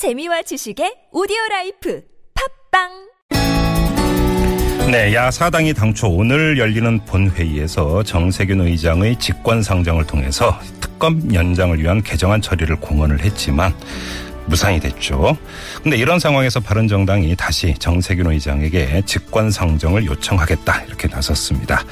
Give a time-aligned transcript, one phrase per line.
[0.00, 2.02] 재미와 지식의 오디오 라이프
[2.70, 2.88] 팟빵!
[4.90, 12.76] 네, 야4당이 당초 오늘 열리는 본회의에서 정세균 의장의 직권상정을 통해서 특검 연장을 위한 개정안 처리를
[12.76, 13.74] 공언을 했지만
[14.50, 15.36] 무산이 됐죠.
[15.82, 21.84] 근데 이런 상황에서 바른정당이 다시 정세균 의장에게 직권상정을 요청하겠다 이렇게 나섰습니다.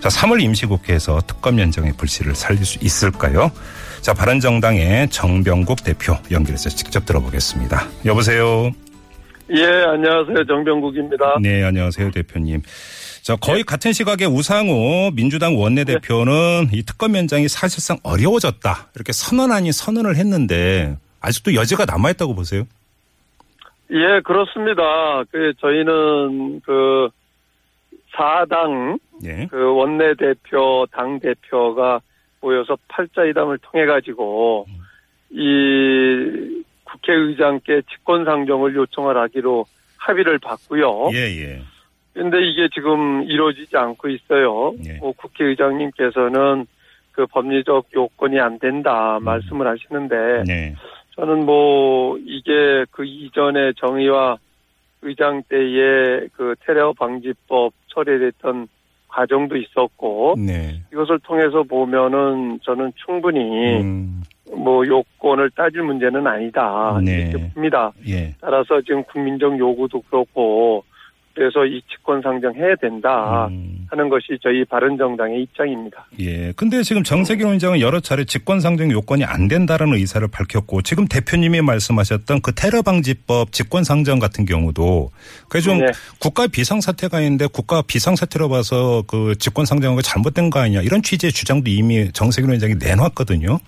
[0.00, 3.52] 자, 3월 임시국회에서 특검 연장의 불씨를 살릴 수 있을까요?
[4.00, 7.86] 자, 바른정당의 정병국 대표 연결해서 직접 들어보겠습니다.
[8.06, 8.72] 여보세요.
[9.50, 10.44] 예, 안녕하세요.
[10.48, 11.36] 정병국입니다.
[11.40, 12.62] 네, 안녕하세요, 대표님.
[13.22, 18.88] 자, 거의 같은 시각에 우상호 민주당 원내대표는 이 특검 연장이 사실상 어려워졌다.
[18.94, 22.64] 이렇게 선언 아닌 선언을 했는데 아직도 여지가 남아있다고 보세요?
[23.90, 25.24] 예, 그렇습니다.
[25.30, 27.08] 그, 저희는 그,
[28.10, 29.46] 사당, 예.
[29.46, 32.00] 그 원내 대표, 당 대표가
[32.40, 34.66] 모여서 팔자이담을 통해 가지고,
[35.30, 39.66] 이 국회의장께 직권 상정을 요청을 하기로
[39.98, 41.10] 합의를 봤고요.
[41.12, 41.62] 예, 예.
[42.14, 44.72] 근데 이게 지금 이루어지지 않고 있어요.
[44.86, 44.94] 예.
[44.94, 46.66] 뭐 국회의장님께서는
[47.12, 50.74] 그 법리적 요건이 안 된다 말씀을 하시는데, 네.
[51.16, 54.36] 저는 뭐 이게 그 이전에 정의와
[55.02, 58.68] 의장 때에 그 테러 방지법 처리됐던
[59.08, 60.82] 과정도 있었고 네.
[60.92, 64.22] 이것을 통해서 보면은 저는 충분히 음,
[64.54, 67.22] 뭐 요건을 따질 문제는 아니다 네.
[67.22, 67.92] 이렇게 봅니다.
[68.06, 68.34] 예.
[68.40, 70.84] 따라서 지금 국민적 요구도 그렇고
[71.36, 76.06] 그래서 이 직권 상정해야 된다 음, 하는 것이 저희 바른정당의 입장입니다.
[76.18, 76.50] 예.
[76.52, 81.60] 근데 지금 정세균 원장은 여러 차례 직권 상정 요건이 안 된다라는 의사를 밝혔고 지금 대표님이
[81.60, 85.10] 말씀하셨던 그 테러 방지법 직권 상정 같은 경우도
[85.50, 85.88] 그게 좀 네.
[86.18, 90.80] 국가 비상 사태가 있는데 국가 비상 사태로 봐서 그 직권 상정한 거 잘못된 거 아니냐
[90.80, 93.58] 이런 취지의 주장도 이미 정세균 원장이 내놨거든요.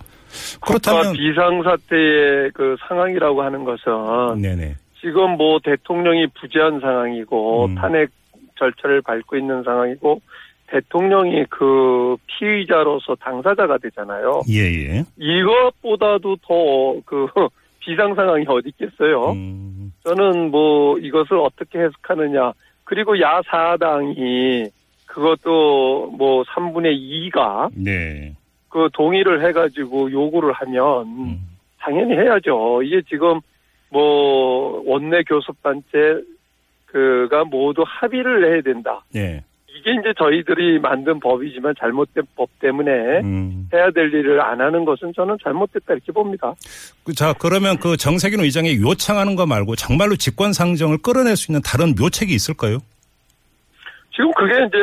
[0.65, 4.75] 그렇다면 비상 사태의 그 상황이라고 하는 것은 네네.
[5.01, 7.75] 지금 뭐 대통령이 부재한 상황이고 음.
[7.75, 8.09] 탄핵
[8.57, 10.21] 절차를 밟고 있는 상황이고
[10.67, 14.41] 대통령이 그 피의자로서 당사자가 되잖아요.
[14.47, 15.03] 예예.
[15.17, 17.27] 이것보다도 더 그
[17.79, 19.31] 비상 상황이 어디 있겠어요.
[19.31, 22.53] 음, 저는 뭐 이것을 어떻게 해석하느냐.
[22.83, 24.65] 그리고 야사당이
[25.05, 28.35] 그것도 뭐 3분의 2가 네.
[28.69, 31.39] 그 동의를 해가지고 요구를 하면 음,
[31.79, 32.83] 당연히 해야죠.
[32.83, 33.39] 이게 지금
[33.89, 36.23] 뭐 원내 교섭단체
[36.85, 39.03] 그가 모두 합의를 해야 된다.
[39.15, 39.43] 예.
[39.79, 42.91] 이게 이제 저희들이 만든 법이지만 잘못된 법 때문에
[43.23, 43.69] 음.
[43.73, 46.53] 해야 될 일을 안 하는 것은 저는 잘못됐다 이렇게 봅니다.
[47.03, 51.95] 그, 자, 그러면 그 정세균 의장이 요청하는 거 말고 정말로 직권상정을 끌어낼 수 있는 다른
[51.97, 52.79] 묘책이 있을까요?
[54.11, 54.77] 지금 그게 이제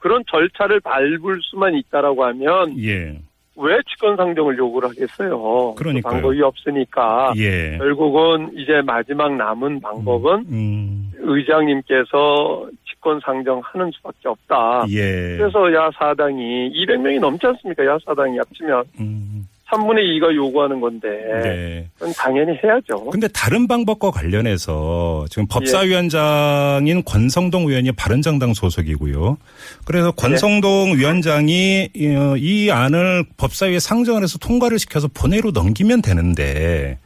[0.00, 3.20] 그런 절차를 밟을 수만 있다라고 하면 예.
[3.60, 5.74] 왜 직권 상정을 요구를 하겠어요?
[5.74, 6.12] 그 그러니까요.
[6.12, 7.76] 방법이 없으니까 예.
[7.78, 11.12] 결국은 이제 마지막 남은 방법은 음.
[11.18, 14.84] 의장님께서 직권 상정하는 수밖에 없다.
[14.90, 15.36] 예.
[15.38, 17.84] 그래서 야사당이 200명이 넘지 않습니까?
[17.86, 19.29] 야사당이 합치면 음.
[19.70, 21.08] 3분의 2가 요구하는 건데
[21.42, 21.88] 네.
[21.98, 23.10] 그건 당연히 해야죠.
[23.10, 29.38] 근데 다른 방법과 관련해서 지금 법사위원장인 권성동 의원이 바른정당 소속이고요.
[29.84, 36.98] 그래서 권성동 위원장이 어, 이 안을 법사위에 상정을 해서 통과를 시켜서 본회의로 넘기면 되는데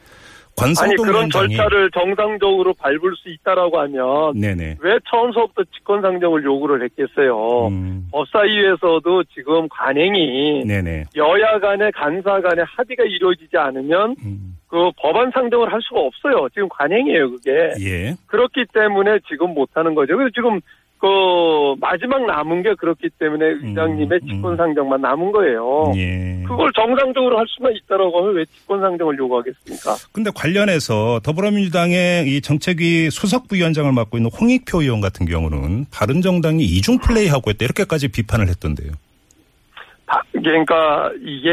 [0.60, 4.76] 아니 권성동 그런 위원장이 절차를 정상적으로 밟을 수 있다라고 하면 네네.
[4.80, 7.68] 왜 처음서부터 직권 상정을 요구를 했겠어요?
[7.68, 8.08] 음.
[8.12, 11.06] 법사위에서도 지금 관행이 네네.
[11.16, 14.56] 여야 간의 간사 간의 합의가 이루어지지 않으면 음.
[14.68, 16.48] 그 법안 상정을 할 수가 없어요.
[16.52, 17.50] 지금 관행이에요, 그게.
[17.80, 18.14] 예.
[18.26, 20.16] 그렇기 때문에 지금 못하는 거죠.
[20.16, 20.60] 그래서 지금
[21.04, 24.26] 그 마지막 남은 게 그렇기 때문에 의장님의 음.
[24.26, 25.92] 직권 상정만 남은 거예요.
[25.96, 26.42] 예.
[26.46, 29.96] 그걸 정상적으로 할 수만 있다라고 하면 왜 직권 상정을 요구하겠습니까?
[30.14, 36.96] 근데 관련해서 더불어민주당의 이 정책위 수석 부위원장을 맡고 있는 홍익표 의원 같은 경우는 바른정당이 이중
[36.98, 38.92] 플레이하고 있다 이렇게까지 비판을 했던데요.
[40.06, 41.50] 바- 그러니까 이게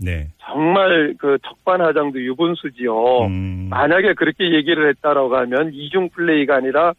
[0.00, 0.28] 네.
[0.44, 3.24] 정말 그 적반하장도 유분수지요.
[3.26, 3.66] 음.
[3.68, 6.92] 만약에 그렇게 얘기를 했다라고 하면 이중 플레이가 아니라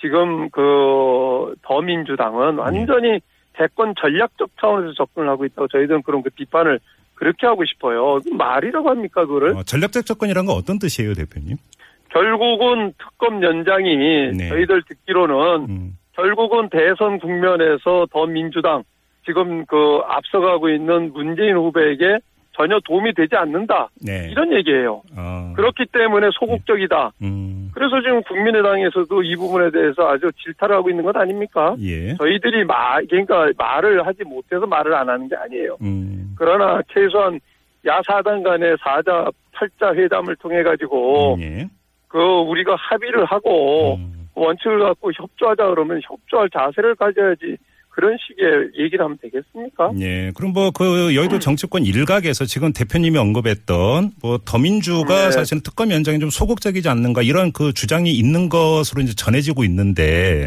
[0.00, 3.20] 지금 그 더민주당은 완전히
[3.52, 6.80] 대권 전략적 차원에서 접근을 하고 있다고 저희들은 그런 그 비판을
[7.14, 8.20] 그렇게 하고 싶어요.
[8.24, 9.56] 그 말이라고 합니까 그거를?
[9.56, 11.56] 어, 전략적 접근이란 건 어떤 뜻이에요, 대표님?
[12.08, 13.96] 결국은 특검 연장이
[14.36, 14.48] 네.
[14.48, 15.98] 저희들 듣기로는 음.
[16.12, 18.82] 결국은 대선 국면에서 더민주당
[19.24, 22.18] 지금 그 앞서가고 있는 문재인 후보에게
[22.52, 23.88] 전혀 도움이 되지 않는다.
[24.04, 24.28] 네.
[24.30, 25.02] 이런 얘기예요.
[25.16, 27.12] 어, 그렇기 때문에 소극적이다.
[27.22, 27.70] 음.
[27.72, 31.76] 그래서 지금 국민의당에서도 이 부분에 대해서 아주 질타를 하고 있는 것 아닙니까?
[31.80, 32.14] 예.
[32.16, 35.76] 저희들이 말, 그러니까 말을 하지 못해서 말을 안 하는 게 아니에요.
[35.80, 36.34] 음.
[36.36, 37.38] 그러나 최소한
[37.86, 41.68] 야사당 간의 사자 팔자 회담을 통해 가지고 예.
[42.12, 44.26] 우리가 합의를 하고 음.
[44.34, 47.56] 원칙을 갖고 협조하자 그러면 협조할 자세를 가져야지
[48.00, 49.92] 그런 식의 얘기를 하면 되겠습니까?
[50.00, 50.32] 예.
[50.34, 55.30] 그럼 뭐 그 여의도 정치권 일각에서 지금 대표님이 언급했던 뭐 더민주가 네.
[55.30, 60.46] 사실은 특검 연장이 좀 소극적이지 않는가 이런 그 주장이 있는 것으로 이제 전해지고 있는데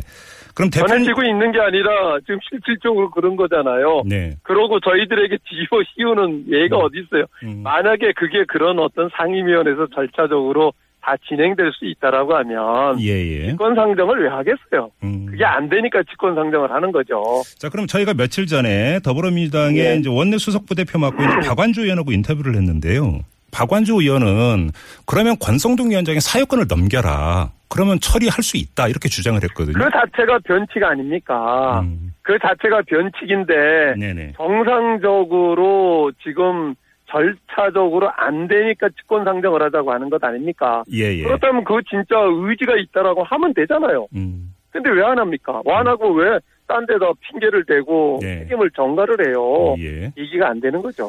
[0.55, 4.03] 그럼 대표님 전해지고 있는 게 아니라 지금 실질적으로 그런 거잖아요.
[4.05, 4.31] 네.
[4.41, 7.25] 그러고 저희들에게 뒤집어 씌우는 예가 어디 있어요?
[7.43, 7.61] 음.
[7.61, 10.73] 만약에 그게 그런 어떤 상임위원회에서 절차적으로
[11.03, 13.47] 다 진행될 수 있다라고 하면 예, 예.
[13.49, 14.89] 직권 상정을 왜 하겠어요?
[15.03, 15.25] 음.
[15.29, 17.21] 그게 안 되니까 직권 상정을 하는 거죠.
[17.57, 19.95] 자, 그럼 저희가 며칠 전에 더불어민주당의 예.
[19.95, 23.19] 이제 원내 수석 부대표 맡고 있는 박완주 의원하고 인터뷰를 했는데요.
[23.51, 24.71] 박완주 의원은
[25.05, 27.51] 그러면 권성동 위원장의 사유권을 넘겨라.
[27.67, 28.87] 그러면 처리할 수 있다.
[28.87, 29.73] 이렇게 주장을 했거든요.
[29.73, 31.81] 그 자체가 변칙 아닙니까?
[31.81, 32.13] 음.
[32.21, 34.33] 그 자체가 변칙인데 네네.
[34.37, 36.75] 정상적으로 지금
[37.13, 40.83] 절차적으로 안 되니까 직권 상정을 하자고 하는 것 아닙니까?
[40.91, 41.23] 예, 예.
[41.23, 44.07] 그렇다면 그 진짜 의지가 있다라고 하면 되잖아요.
[44.15, 44.53] 음.
[44.71, 45.61] 근데 왜 안 합니까?
[45.67, 48.39] 안 하고 왜 딴 데다 핑계를 대고 네.
[48.39, 49.75] 책임을 전가를 해요?
[49.79, 50.11] 예.
[50.17, 51.07] 얘기가 안 되는 거죠.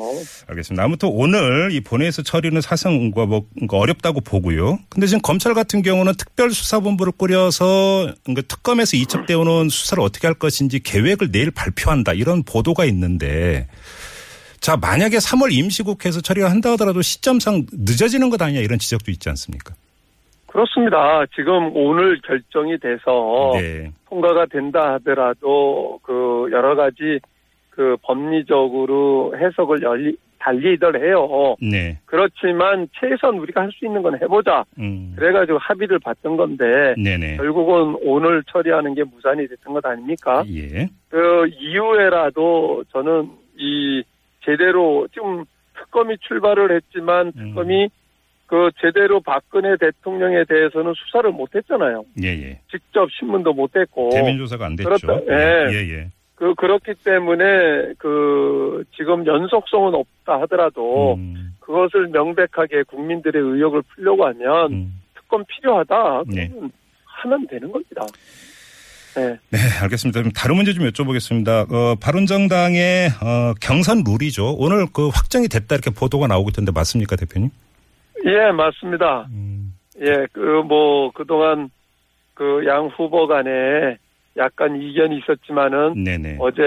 [0.49, 0.83] 알겠습니다.
[0.83, 4.79] 아무튼 오늘 이 본회의에서 처리는 사실은 뭐 어렵다고 보고요.
[4.91, 10.83] 근데 지금 검찰 같은 경우는 특별수사본부를 꾸려서 그러니까 특검에서 이첩되어 오는 수사를 어떻게 할 것인지
[10.83, 13.69] 계획을 내일 발표한다 이런 보도가 있는데
[14.65, 19.75] 자 만약에 3월 임시국회에서 처리를 한다 하더라도 시점상 늦어지는 것 아니냐 이런 지적도 있지 않습니까?
[20.47, 21.27] 그렇습니다.
[21.37, 23.93] 지금 오늘 결정이 돼서 네.
[24.09, 27.21] 통과가 된다 하더라도 그 여러 가지
[27.69, 31.57] 그 법리적으로 해석을 열리, 달리들 해요.
[31.61, 31.99] 네.
[32.07, 34.65] 그렇지만 최선 우리가 할 수 있는 건 해보자.
[34.79, 35.13] 음.
[35.15, 37.37] 그래가지고 합의를 봤던 건데 네네.
[37.37, 40.43] 결국은 오늘 처리하는 게 무산이 됐던 것 아닙니까?
[40.49, 40.89] 예.
[41.11, 44.03] 그 이후에라도 저는 이
[44.45, 45.45] 제대로 지금
[45.79, 47.49] 특검이 출발을 했지만 음.
[47.49, 47.89] 특검이
[48.47, 52.05] 그 제대로 박근혜 대통령에 대해서는 수사를 못했잖아요.
[52.23, 52.61] 예, 예.
[52.71, 54.91] 직접 신문도 못했고 대면 조사가 안 됐죠.
[54.91, 55.21] 그렇다.
[55.33, 55.73] 예.
[55.73, 56.11] 예, 예.
[56.35, 61.55] 그 그렇기 때문에 그 지금 연속성은 없다 하더라도 음.
[61.61, 65.03] 그것을 명백하게 국민들의 의혹을 풀려고 하면 음.
[65.15, 66.25] 특검 필요하다.
[66.29, 66.49] 네.
[66.49, 66.71] 그러면
[67.07, 68.03] 하면 되는 겁니다.
[69.17, 69.39] 네.
[69.51, 70.23] 네, 알겠습니다.
[70.35, 71.73] 다른 문제 좀 여쭤보겠습니다.
[71.73, 74.55] 어, 바른정당의 어, 경선 룰이죠.
[74.59, 77.51] 오늘 그 확정이 됐다 이렇게 보도가 나오고 있던데 맞습니까, 대표님?
[78.27, 79.27] 예, 맞습니다.
[79.31, 81.71] 음, 예, 그 뭐 그동안
[82.35, 83.51] 그 양 후보 간에
[84.37, 86.39] 약간 이견이 있었지만은 네네.
[86.41, 86.63] 어제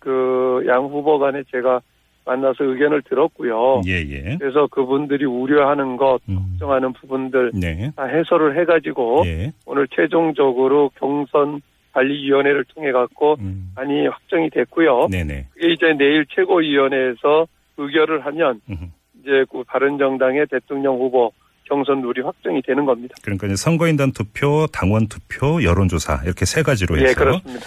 [0.00, 1.80] 그 양 후보 간에 제가
[2.24, 3.82] 만나서 의견을 들었고요.
[3.86, 4.36] 예, 예.
[4.38, 7.90] 그래서 그분들이 우려하는 것, 음, 걱정하는 부분들 네.
[7.96, 9.52] 다 해소를 해가지고 예.
[9.66, 11.60] 오늘 최종적으로 경선
[11.92, 15.08] 관리위원회를 통해 갖고 음, 안이 확정이 됐고요.
[15.10, 15.46] 네네.
[15.52, 17.46] 그게 이제 내일 최고위원회에서
[17.76, 18.84] 의결을 하면 음흠.
[19.20, 21.32] 이제 그 바른정당의 대통령 후보
[21.64, 23.14] 경선 룰이 확정이 되는 겁니다.
[23.22, 27.64] 그러니까 이제 선거인단 투표, 당원 투표, 여론조사 이렇게 세 가지로 해서 예, 그렇습니다.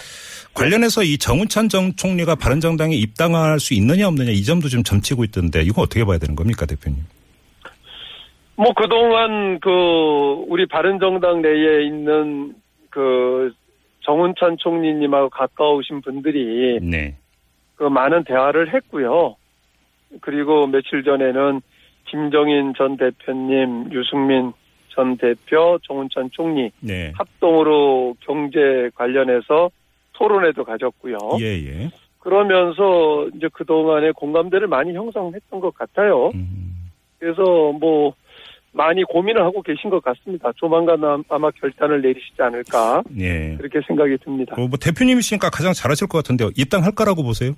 [0.54, 5.62] 관련해서 이 정운찬 전 총리가 바른정당에 입당할 수 있느냐 없느냐 이 점도 좀 점치고 있던데
[5.62, 6.98] 이거 어떻게 봐야 되는 겁니까, 대표님?
[8.56, 9.70] 뭐 그동안 그
[10.48, 12.54] 우리 바른정당 내에 있는
[12.88, 13.52] 그
[14.06, 17.16] 정운찬 총리님하고 가까우신 분들이 네.
[17.74, 19.34] 그 많은 대화를 했고요.
[20.20, 21.60] 그리고 며칠 전에는
[22.06, 24.52] 김정인 전 대표님, 유승민
[24.90, 27.12] 전 대표, 정운찬 총리 네.
[27.16, 29.70] 합동으로 경제 관련해서
[30.12, 31.18] 토론회도 가졌고요.
[31.40, 31.90] 예, 예.
[32.20, 36.30] 그러면서 이제 그동안에 공감대를 많이 형성했던 것 같아요.
[36.34, 38.14] 음, 그래서 뭐
[38.76, 40.52] 많이 고민을 하고 계신 것 같습니다.
[40.56, 43.56] 조만간 아- 아마 결단을 내리시지 않을까 예.
[43.56, 44.54] 그렇게 생각이 듭니다.
[44.58, 46.50] 어, 뭐 대표님이시니까 가장 잘하실 것 같은데요.
[46.56, 47.52] 입당할 거라고 보세요?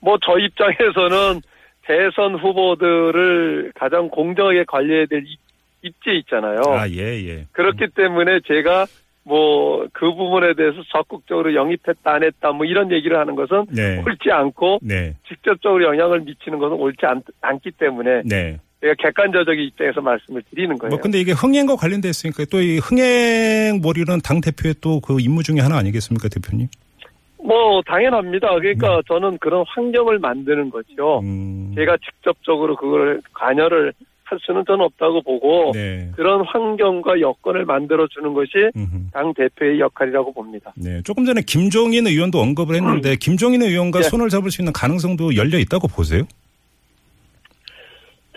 [0.00, 1.40] 뭐 저 입장에서는
[1.82, 5.38] 대선 후보들을 가장 공정하게 관리해야 될 입-
[5.82, 6.60] 입지에 있잖아요.
[6.68, 7.46] 아, 예, 예.
[7.52, 8.86] 그렇기 때문에 제가
[9.24, 14.02] 뭐 그 부분에 대해서 적극적으로 영입했다 안 했다 뭐 이런 얘기를 하는 것은 네.
[14.06, 15.14] 옳지 않고 네.
[15.28, 18.58] 직접적으로 영향을 미치는 것은 옳지 않, 않기 때문에 네.
[18.80, 20.90] 제가 객관적인 입장에서 말씀을 드리는 거예요.
[20.90, 25.42] 뭐 근데 이게 흥행과 관련돼 있으니까 또 이 흥행 몰이는 당 대표의 또 그 임무
[25.42, 26.68] 중에 하나 아니겠습니까, 대표님?
[27.42, 28.54] 뭐 당연합니다.
[28.54, 31.20] 그러니까 저는 그런 환경을 만드는 거죠.
[31.20, 31.72] 음.
[31.74, 33.92] 제가 직접적으로 그걸 관여를
[34.24, 36.08] 할 수는 저는 없다고 보고 네.
[36.14, 39.10] 그런 환경과 여건을 만들어 주는 것이 음흠.
[39.12, 40.72] 당 대표의 역할이라고 봅니다.
[40.76, 41.02] 네.
[41.02, 44.08] 조금 전에 김종인 의원도 언급을 했는데 김종인 의원과 네.
[44.08, 46.22] 손을 잡을 수 있는 가능성도 열려 있다고 보세요?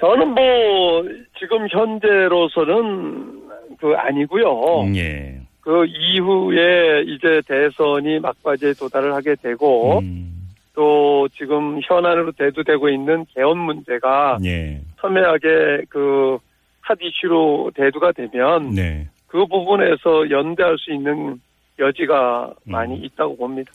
[0.04, 1.04] 저는 뭐
[1.40, 3.42] 지금 현재로서는
[3.80, 4.94] 그 아니고요.
[4.96, 5.40] 예.
[5.62, 10.50] 그 이후에 이제 대선이 막바지에 도달을 하게 되고 음.
[10.74, 14.82] 또 지금 현안으로 대두되고 있는 개헌 문제가 예.
[15.00, 16.38] 첨예하게 그
[16.84, 19.08] 핫 이슈로 대두가 되면 네.
[19.28, 21.40] 그 부분에서 연대할 수 있는
[21.80, 22.72] 여지가 음.
[22.72, 23.72] 많이 있다고 봅니다.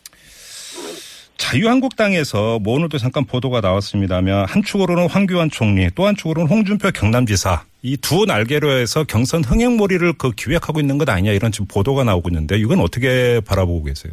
[1.51, 6.91] 자유한국당에서 뭐 오늘 도 잠깐 보도가 나왔습니다면 한 축으로는 황교안 총리 또 한 축으로는 홍준표
[6.91, 12.05] 경남지사 이 두 날개로 해서 경선 흥행몰이를 그 기획하고 있는 것 아니냐 이런 지금 보도가
[12.05, 14.13] 나오고 있는데 이건 어떻게 바라보고 계세요?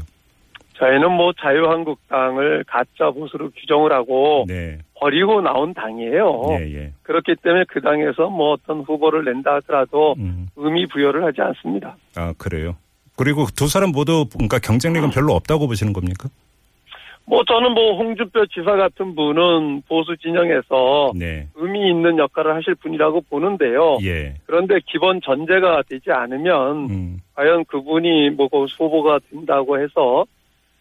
[0.77, 4.77] 저희는 뭐 자유한국당을 가짜 보수로 규정을 하고 네.
[4.99, 6.47] 버리고 나온 당이에요.
[6.59, 6.91] 예, 예.
[7.03, 10.47] 그렇기 때문에 그 당에서 뭐 어떤 후보를 낸다 하더라도 음.
[10.57, 11.95] 의미 부여를 하지 않습니다.
[12.15, 12.75] 아, 그래요.
[13.17, 16.27] 그리고 두 사람 모두 그러니까 경쟁력은 별로 없다고 보시는 겁니까?
[17.27, 21.47] 뭐 저는 뭐 홍준표 지사 같은 분은 보수 진영에서 네.
[21.55, 23.97] 의미 있는 역할을 하실 분이라고 보는데요.
[24.03, 24.35] 예.
[24.45, 27.17] 그런데 기본 전제가 되지 않으면 음.
[27.33, 30.25] 과연 그분이 뭐그 후보가 된다고 해서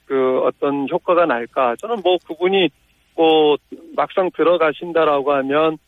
[0.04, 1.76] 그 어떤 효과가 날까?
[1.76, 2.68] 저는 뭐 그분이
[3.16, 3.56] 뭐
[3.96, 5.78] 막상 들어가신다라고 하면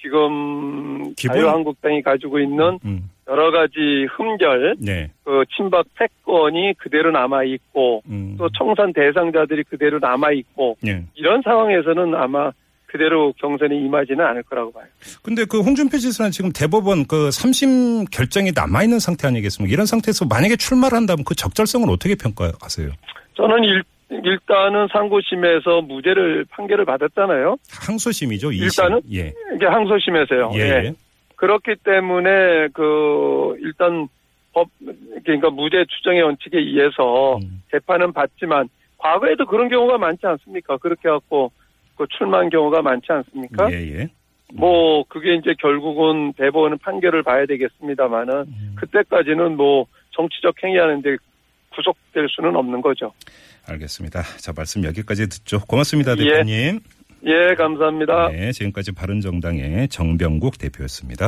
[0.00, 3.10] 지금 기본- 자유한국당이 가지고 있는 음.
[3.28, 5.10] 여러 가지 흠결, 네.
[5.24, 8.36] 그 친박 패권이 그대로 남아 있고 음.
[8.38, 11.02] 또 청산 대상자들이 그대로 남아 있고 예.
[11.14, 12.52] 이런 상황에서는 아마
[12.86, 14.84] 그대로 경선에 임하지는 않을 거라고 봐요.
[15.22, 19.72] 근데 그 홍준표 지사는 지금 대법원 그 3심 결정이 남아 있는 상태 아니겠습니까?
[19.72, 22.90] 이런 상태에서 만약에 출마를 한다면 그 적절성을 어떻게 평가하세요?
[23.34, 27.56] 저는 일, 일단은 상고심에서 무죄를 판결을 받았잖아요.
[27.70, 29.00] 항소심이죠, 이심 일단은?
[29.12, 29.32] 예.
[29.54, 30.52] 이게 항소심에서요.
[30.54, 30.60] 예.
[30.60, 30.94] 예.
[31.36, 34.08] 그렇기 때문에 그 일단
[34.52, 34.68] 법
[35.24, 37.62] 그러니까 무죄 추정의 원칙에 의해서 음.
[37.70, 40.78] 재판은 받지만 과거에도 그런 경우가 많지 않습니까?
[40.78, 41.52] 그렇게 갖고
[41.96, 43.70] 그 출마한 경우가 많지 않습니까?
[43.70, 44.08] 예, 예.
[44.54, 48.74] 뭐 그게 이제 결국은 대법원은 판결을 봐야 되겠습니다만은 음.
[48.76, 51.16] 그때까지는 뭐 정치적 행위하는데
[51.74, 53.12] 구속될 수는 없는 거죠.
[53.68, 54.22] 알겠습니다.
[54.38, 55.60] 자, 말씀 여기까지 듣죠.
[55.60, 56.24] 고맙습니다, 예.
[56.24, 56.80] 대표님.
[57.24, 58.28] 예, 감사합니다.
[58.28, 61.24] 네, 지금까지 바른정당의 정병국 대표였습니다.